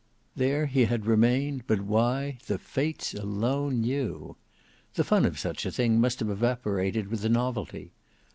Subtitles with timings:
[0.35, 4.35] There he had remained, but why, the Fates alone knew.
[4.95, 7.91] The fun of such a thing must have evaporated with the novelty.